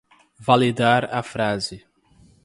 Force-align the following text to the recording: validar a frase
validar 0.47 1.03
a 1.13 1.21
frase 1.21 1.75